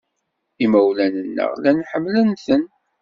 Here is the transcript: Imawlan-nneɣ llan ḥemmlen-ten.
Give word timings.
Imawlan-nneɣ 0.63 1.51
llan 1.59 1.79
ḥemmlen-ten. 1.89 2.63